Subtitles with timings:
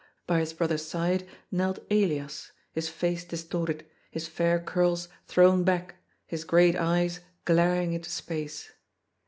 [0.25, 5.93] By his brother's side knelt Elias, his face distorted, his fair curls thrown back,
[6.25, 8.71] his great eyes glaring into space.